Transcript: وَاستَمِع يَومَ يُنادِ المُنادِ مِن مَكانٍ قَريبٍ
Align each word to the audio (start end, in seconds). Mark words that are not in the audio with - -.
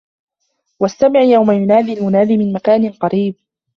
وَاستَمِع 0.79 1.21
يَومَ 1.21 1.51
يُنادِ 1.51 1.89
المُنادِ 1.89 2.31
مِن 2.31 2.53
مَكانٍ 2.53 2.91
قَريبٍ 2.91 3.35